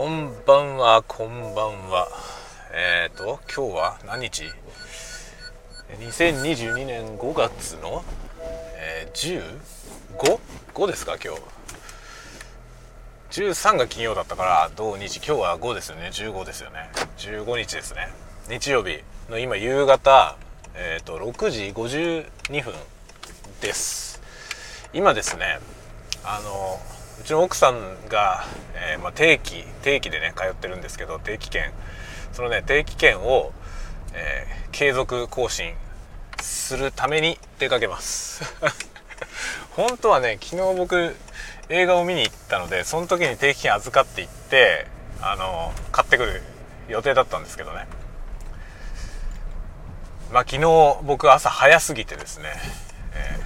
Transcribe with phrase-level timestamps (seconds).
[0.00, 2.08] こんばんは、こんばんは。
[2.72, 4.44] えっ、ー、と、今日は何日
[5.98, 8.02] ?2022 年5月の、
[8.78, 9.42] えー、
[10.16, 11.34] 15?5 ですか、今
[13.30, 13.42] 日。
[13.42, 18.08] 13が金曜だったから土日今日は5ですよね15ですよね15日ですね
[18.48, 20.38] 日曜日の今夕方、
[20.74, 22.72] えー、と6時52分
[23.60, 24.22] です
[24.94, 25.58] 今ですね
[26.24, 31.70] あのうちの奥さんが、えー、まあ、定期定期でね通ってるんですけど定期券。
[32.32, 33.52] そのね定期券を、
[34.14, 35.74] えー、継続更新
[36.40, 38.42] するために出かけます。
[39.76, 41.14] 本当はね昨日僕
[41.68, 44.86] 映画を見に行ったのでその時に定期券預かっていって
[45.20, 46.42] あの買ってくる
[46.88, 47.86] 予定だったんですけどね。
[50.32, 52.54] まあ昨日僕朝早すぎてですね、
[53.12, 53.38] え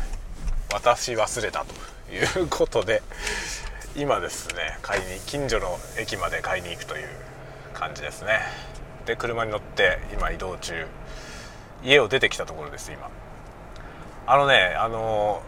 [0.68, 3.02] ー、私忘れたということで
[3.96, 7.08] 今ですね買いに近所の駅まで買いに行くという
[7.74, 8.40] 感じですね。
[9.06, 10.86] で車に乗って今移動中。
[11.84, 13.10] 家を出てきたところです今。
[14.26, 15.42] あのねあの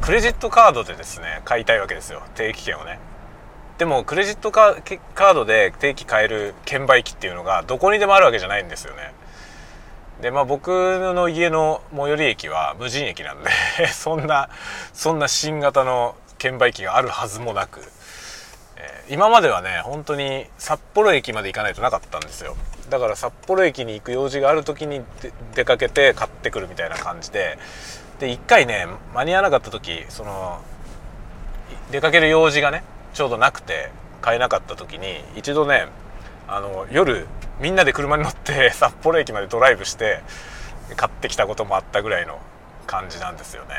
[0.00, 2.22] クレジットカードでですね買いたいわけですよ。
[2.34, 2.98] 定期券をね。
[3.78, 9.14] でもクレジットカードで定期買える券売機っていうのがどこにでもあるわけじゃないんですよね。
[10.20, 13.50] でまあ僕の家の最寄り駅は無人駅なんで
[13.92, 14.50] そんな
[14.92, 17.80] そんな新型の券売機があるはずもなく、
[18.76, 22.54] えー、今まではね本当に札幌駅まで行かないとなかったんですよ
[22.90, 25.00] だから札幌駅に行く用事がある時に
[25.54, 27.56] 出かけて買ってくるみたいな感じで
[28.20, 30.60] で1回ね間に合わなかった時その
[31.90, 32.84] 出かける用事がね
[33.14, 35.86] ちょうどなくて買えなかった時に一度ね
[36.46, 37.26] あの夜
[37.58, 40.20] みんなで車に乗って 札幌駅までドライブして
[40.96, 42.38] 買ってきたこともあったぐらいの
[42.86, 43.74] 感じなんですよね。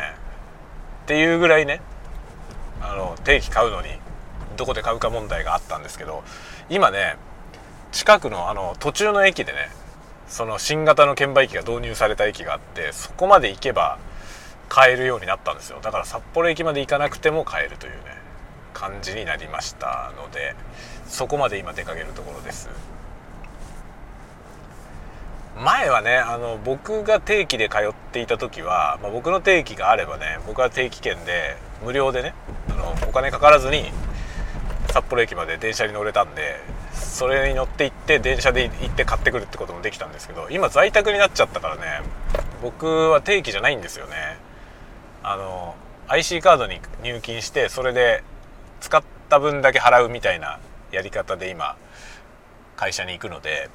[1.04, 1.82] っていうぐらいね
[2.92, 3.90] あの定期買うのに
[4.58, 6.24] どこで買うか問題があったんですけど
[6.70, 7.18] 今ね
[7.92, 9.70] 近くのあの途中の駅でね
[10.28, 14.00] その新型の券売機が導入された駅があってそこまで行けば
[14.70, 15.80] 買えるようになったんですよ。
[15.82, 18.00] だから札幌駅まで行かなくても買えるというね
[18.74, 20.56] 感じになりましたので
[21.08, 22.70] そこまで今出かけるところです。
[25.58, 31.56] 前はねあの僕が定期で通っていた時は、まあ、僕の定期があればね僕は定期券で
[31.86, 32.34] 無料でね
[32.78, 33.92] あのお金かからずに
[34.88, 36.60] 札幌駅まで電車に乗れたんで
[36.94, 41.82] それに乗って行って電車で行って買ってくるってこともできたんですけど今在宅になっちゃったからね
[42.62, 44.16] 僕は定期じゃないんですよね。
[45.22, 45.76] あの
[46.08, 48.24] IC カードに入金してそれで
[48.80, 50.60] 使った分だけ払うみたいな
[50.92, 51.76] やり方で今
[52.76, 53.70] 会社に行くので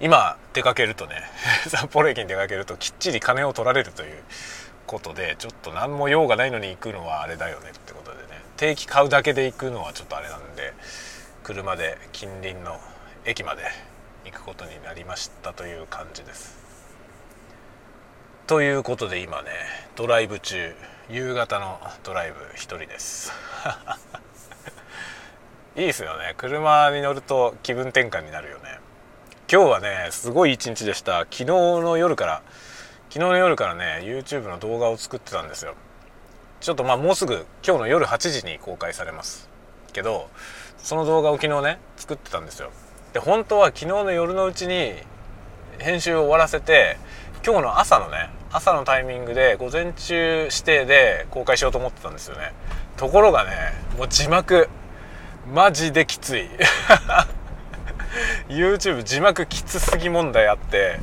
[0.00, 1.22] 今出かけるとね
[1.68, 4.22] 札幌駅に出かけるときっちり金を取られるという
[4.88, 8.22] ことでちょっと何も用がないのに行くのはあれだよねってことでね。
[8.56, 10.72] 定期買うだけで行くのはちょっとあれなんで
[11.44, 12.80] 車で近隣の
[13.24, 13.62] 駅まで
[14.24, 16.58] 行くことになりましたという感じです。
[18.46, 19.50] ということで今ね
[19.94, 20.74] ドライブ中
[21.10, 23.32] 夕方のドライブ1人です。
[25.76, 26.34] いいですよね。
[26.36, 28.80] 車に乗ると気分転換になるよね。
[29.52, 31.20] 今日はねすごい一日でした。
[31.20, 32.42] 昨日の夜から
[33.10, 35.74] 昨日の夜からね YouTube の動画を作ってたんですよ。
[36.60, 39.48] ちょっとまあもうすぐ今日の夜8時に公開されます。
[39.94, 40.28] けど
[40.76, 42.70] その動画を昨日ね作ってたんですよ。
[43.14, 44.92] で本当は昨日の夜のうちに
[45.78, 46.98] 編集を終わらせて
[47.44, 52.52] 今日の朝のね朝のタイミングで午前中指定で公開しようと思ってたんですよね。
[52.98, 53.50] ところがね
[53.96, 54.68] もう字幕
[55.50, 56.46] マジできつい。
[58.48, 60.98] YouTube 字幕きつすぎ問題あって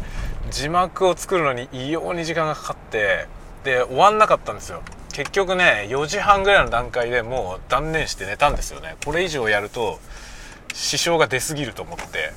[0.52, 3.28] 字幕を作るのに異様に時間がかかって
[3.64, 4.82] で終わんなかったんですよ。
[5.14, 8.96] 結局ね4時半ぐらいの段階でもう断念して寝たんですよね。
[9.04, 10.00] これ以上やると
[10.74, 12.34] 支障が出過ぎると思って。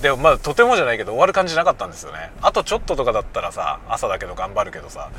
[0.00, 2.30] でもまあとてもじゃないけど終わる感じなかったんですよね。
[2.40, 5.10] あとちょっととかだったらさ朝だけど頑張るけどさ。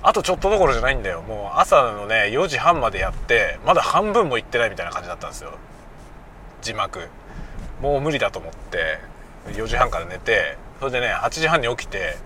[0.00, 1.22] あとちょっとどころじゃないんだよ。
[1.22, 5.52] もう朝のね4時半までやってまだ半分もいってないみたいな感じだったんですよ。
[6.60, 7.08] 字幕。
[7.80, 8.98] もう無理だと思って
[9.46, 12.16] 4時半から寝てそれでね8時半に起きて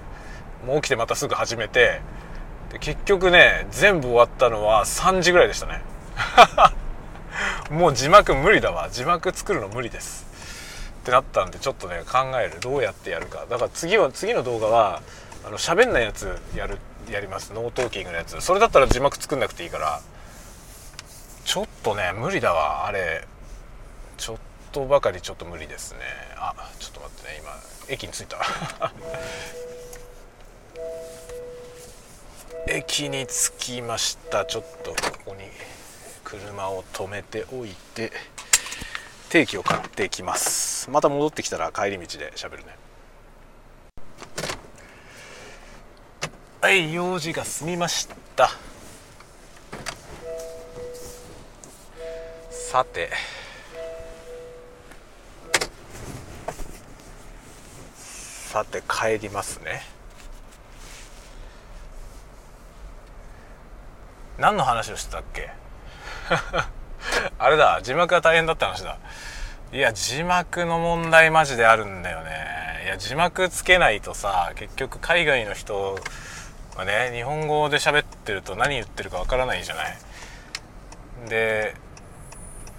[0.67, 2.01] もう起きてまたすぐ始めて
[2.73, 5.83] で結局ね全部終わったのは3時ぐらいでしたね。
[7.71, 8.89] もう字幕無理だわ。
[8.91, 10.27] 字幕作るの無理です。
[11.03, 12.61] ってなったんでちょっとね考える。
[12.61, 13.47] どうやってやるか。
[13.49, 15.03] だから次は次の動画は
[15.45, 16.79] あの喋んないやつやる
[17.11, 17.53] やります。
[17.53, 18.41] ノートーキングのやつ。
[18.41, 20.01] それだったら字幕作んなくていいから。
[21.45, 22.87] ちょっとね無理だわ。
[22.87, 23.27] あれ。
[24.17, 26.01] ちょっとばかりちょっと無理ですね。
[26.37, 27.39] あちょっと待ってね。
[27.41, 27.51] 今
[27.89, 28.39] 駅に着いた。
[32.73, 34.45] 駅に着きました。
[34.45, 34.97] ちょっとこ
[35.27, 35.51] こに
[36.25, 38.13] 車を止めておいて
[39.29, 40.91] 定期を買ってきます。
[40.91, 42.77] また戻ってきたら帰り道で喋るね。
[46.61, 48.51] はい用事が済みました。
[52.51, 53.11] さて
[58.53, 59.81] さて帰りますね。
[64.39, 65.49] 何の話をしてたっけ？
[67.39, 68.99] あれだ字幕が大変だった話だ。
[69.73, 72.83] いや字幕の問題マジであるんだよね。
[72.85, 75.99] いや字幕つけないとさ結局海外の人
[76.77, 79.97] はね日本語で喋ってると何言ってるかわからないじゃない。
[81.31, 81.75] で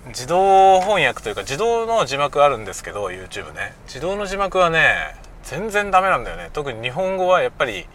[0.10, 3.74] 自動翻訳というか自動の字幕あるんですけど YouTube ね。
[3.88, 6.50] 自動の字幕はね全然ダメなんだよね。
[6.54, 7.86] 特に日本語はやっぱり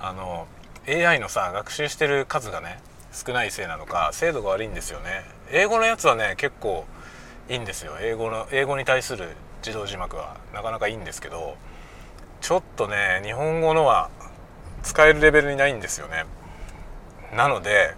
[0.00, 0.46] あの
[0.88, 2.78] AI のさ学習してる数がね
[3.12, 5.24] 少ないせいなのか精度が悪いんですよね。
[5.50, 6.84] 英語のやつはね結構
[7.48, 7.96] いいんですよ。
[8.00, 9.28] 英語の英語に対する
[9.64, 10.36] 自動字幕は。
[10.52, 11.56] なかなかいいんですけど
[12.40, 14.10] ちょっとね日本語のは
[14.82, 16.24] 使えるレベルにないんですよね。
[17.34, 17.94] なので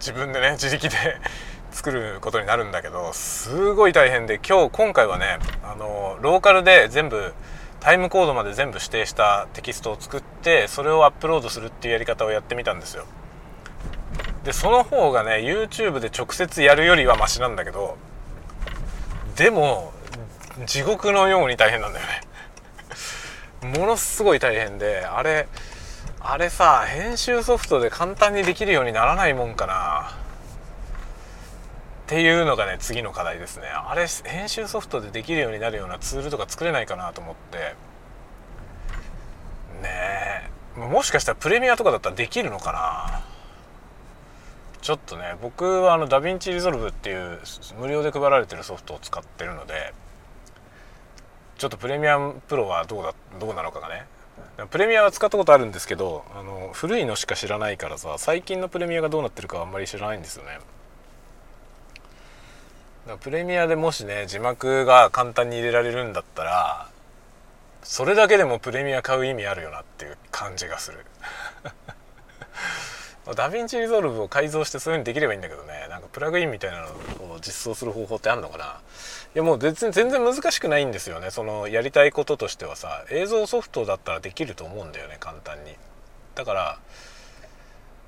[0.00, 0.96] 自分でね自力で
[1.70, 7.34] 作ることになるんだけどすごい大変で今日今回はねあのローカルで全部
[7.80, 13.06] タイムコードまで全部指定したテキストを作ってそれをアップロードするっていうやり方をやってみたんですよ。
[14.44, 17.98] でその方がね YouTube で直接やるよりはマシなんだけど
[19.36, 19.92] でも
[20.66, 22.22] 地獄のように大変なんだよね。
[23.78, 25.46] ものすごい大変であれ
[26.20, 30.27] あれさ編集ソフトで簡単にできるようにならないもんかな。
[32.08, 33.66] っていうのがね次の課題ですね。
[33.68, 37.58] あれ編集ソフトでできるようになるようなツールとか作れないかなと思って。
[39.82, 40.80] ねえ。
[40.80, 43.22] もしかしたらプレミアとかだったらできるのかな。
[44.80, 47.40] ちょっとね僕はあのダヴィンチリゾルブっていう
[47.78, 49.92] 無料で配られてるソフトを使ってるので
[51.58, 54.06] ちょっとプレミアムプロはどうだどうなのかがね。
[54.70, 60.58] プレミアは使ったことあるんですけどあの古いのしか知らないからさ最近のプレミアがどうなってるかあんまり知らないんですよね。
[63.16, 66.90] プレミアでもしね字幕が簡単に入れられるんだったら
[67.82, 70.98] それだけでもプレミア買う意味あるよなっていう感じがする。
[73.34, 76.86] ダヴィンチリゾルブを改造してそういう風にできればいいんだけどねなんかプラグインみたいなの
[77.34, 78.80] を実装する方法ってあるのかな。
[79.34, 81.30] いやもう全然全然難しくないんですよね。
[81.30, 85.76] そのやりたいこととしてはさ映像ソフトだったらできると思うんだよね簡単に。
[86.34, 86.78] だから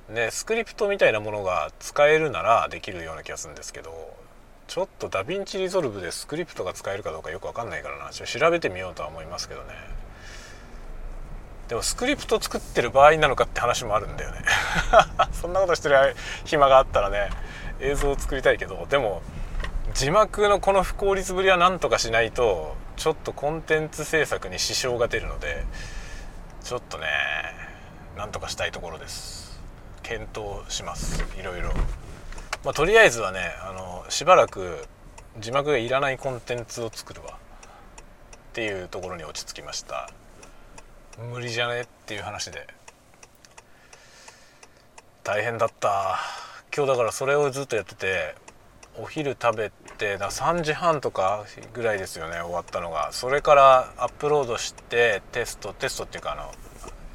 [0.08, 4.16] ねスクリプトみたいなものが使えるならできるような気がするんですけど
[4.70, 8.10] ちょっとダヴィンチリゾルブでスクリプトが使えるかどうかよく分かんないからな。
[8.10, 9.66] ちょっと調べてみようとは思いますけどね。
[11.66, 14.44] でもスクリプト作ってる場合なのかって話もあるんだよね。
[15.34, 16.14] そんなことしてる
[16.44, 17.30] 暇があったらね
[17.80, 18.86] 映像を作りたいけど。
[18.88, 19.22] でも
[19.92, 25.64] 字幕のこの不効率ぶりは何とかしないとちょっとコンテンツ制作に支障が出るので
[26.62, 27.08] ちょっとね
[28.16, 29.60] なんとかしたいところです。
[30.04, 31.24] 検討します。
[31.36, 31.72] いろいろ
[32.64, 34.86] まあ、とりあえずはねあのしばらく
[35.38, 37.38] 字幕がいらないコンテンツを作るわ。
[38.50, 40.10] っていうところに落ち着きました。
[41.32, 41.82] 無理じゃね？
[41.82, 42.66] っていう話で。
[45.22, 46.18] 大変だった。
[46.74, 48.34] 今日だからそれをずっとやってて
[48.96, 53.10] お昼食べてな3時半とかぐらいですよね終わったのが。
[53.12, 56.52] それからアップロードしてテストテストっていうかあの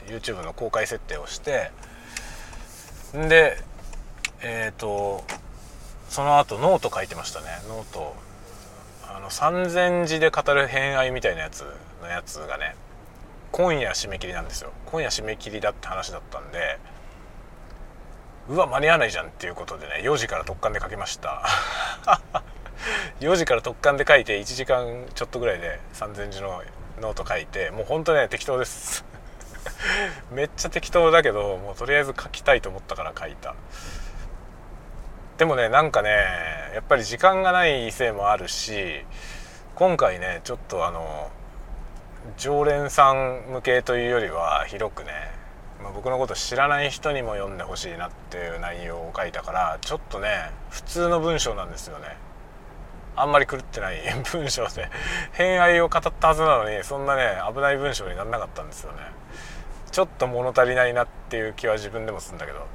[0.08, 1.72] YouTube の公開設定をして。
[3.18, 3.58] んで
[4.42, 5.24] えっ、ー、と
[6.16, 7.48] その後ノート書いてましたね。
[7.68, 8.16] ノート。
[9.06, 11.66] あの3,000字で語る偏愛みたいなやつ
[12.02, 12.74] のやつがね
[13.52, 14.72] 今夜締め切りなんですよ。
[14.86, 16.80] 今夜締め切りだって話だったんで
[18.48, 21.44] うわ間に合わないじゃんっていうことでね4時から特貫で書きました。
[23.20, 26.64] 4時から特貫で書いて1時間ちょっとぐらいで3,000字の
[27.02, 29.04] ノート書いてもうほんとね適当です。
[30.32, 33.54] めっちゃ適当だけどもうとりあえず書きたいと思ったから書いた。
[35.38, 36.10] でもねなんかね
[36.74, 39.02] やっぱり時間がないせいもあるし
[39.76, 41.30] 今回ねちょっとあの
[42.38, 45.12] 常連さん向けというよりは広くね、
[45.84, 52.18] まあ、僕のこと知らない人にも読んでほしいなっていう内容を書いたからちょっとね普通の文章なんですよね。
[53.18, 54.02] あんまり狂ってない
[54.32, 54.90] 文章で
[55.34, 59.00] 偏愛を語ったはずなのにそんなね危ない文章にならなかったんですよね。
[59.92, 62.66] ちょっと物足りないなっていう気は自分でもするんだけど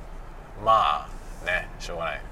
[0.65, 1.07] ま
[1.45, 2.30] あねしょうがない。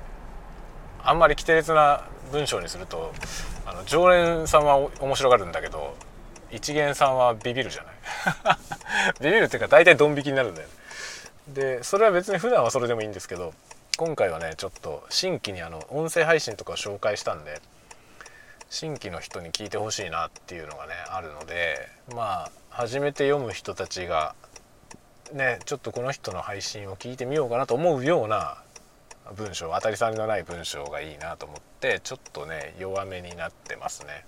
[1.09, 3.15] あんまり規定列な文章にすると
[3.65, 5.97] あの常連さんは面白がるんだけど
[6.53, 7.95] 一元さんはビビるじゃない。
[9.21, 10.75] ビビるっていうか大体ドン引きになるんだよね。
[11.49, 13.55] でそれは別に普段はそれでもいいんですけど
[13.97, 17.63] 今回はねちょっと新規にあの音声配信とかを紹介したんで
[18.69, 24.35] 新規の人に聞いてほしいなっていうのがねあるのでまあ初めて読む人たちが
[25.33, 28.59] ねちょっとこの人の配信を聞いてみようかなと思うような
[29.37, 34.25] 文章当たり障りのない文章がいいなと思ってちょっとね弱めになってますね。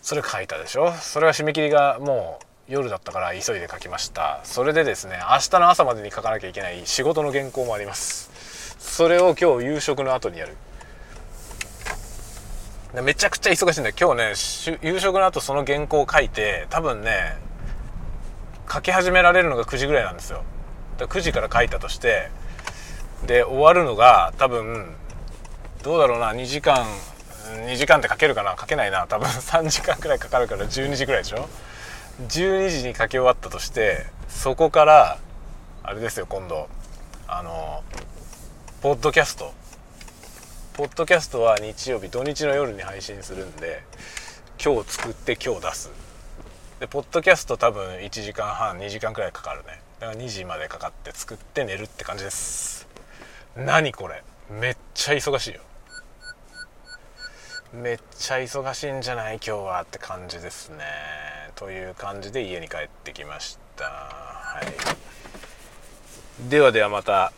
[0.00, 0.92] それ書いたでしょ？
[0.92, 4.40] それは締め切りがもう夜だったから急いで書きました。
[4.44, 8.30] それでですね明日の朝までに書かなきゃいけない仕事の原稿もあります。
[8.78, 10.56] それを今日夕食の後にやる。
[13.02, 13.94] めちゃくちゃ忙しいんだよ。
[13.98, 17.36] 今日ね夕食の後その原稿を書いて多分ね
[18.70, 20.42] 書き始められるのが9時ぐらいなんですよ。
[20.96, 22.30] だ9時から書いたとして
[23.26, 24.94] で終わるのが多分
[25.82, 26.86] どうだろうな2時間
[27.66, 29.06] 2時間って書けるかな書けないな。
[29.06, 31.48] 多分 3時間くらいかかるから12時くらいでしょ
[32.26, 35.18] ？12時に書き終わったとしてそこから
[35.82, 36.68] あれですよ今度。
[37.26, 37.82] あの
[38.80, 39.52] ポッドキャスト。
[40.74, 43.82] ポッドキャストは日曜日土日の夜に配信するんで
[44.64, 45.90] 今日作って今日出す。
[46.80, 49.80] でポッドキャスト多分1時間半2時間くらいかかるね。
[50.00, 52.87] だから2時までかかって作って寝るって感じです。
[53.58, 54.22] 何これ？
[54.48, 55.60] めっちゃ忙しいよ。
[57.74, 59.40] めっちゃ忙しいんじゃない？
[59.44, 60.78] 今日はって感じですね。
[61.56, 63.84] という感じで家に帰ってきました。
[63.84, 66.48] はい。
[66.48, 67.32] ではではまた。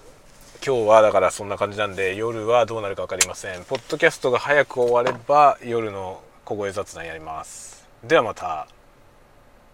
[0.62, 3.64] 今日はだからそんな感じなんで夜はどうなるか分かりません。
[3.64, 7.88] ポッドキャストが早く終われば夜の小声雑談やります。
[8.04, 8.68] ではまた。